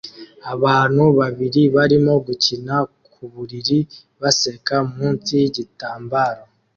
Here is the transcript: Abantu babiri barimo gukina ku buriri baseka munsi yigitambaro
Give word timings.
Abantu 0.53 1.03
babiri 1.19 1.61
barimo 1.75 2.13
gukina 2.25 2.75
ku 3.11 3.21
buriri 3.33 3.79
baseka 4.21 4.75
munsi 4.95 5.31
yigitambaro 5.41 6.43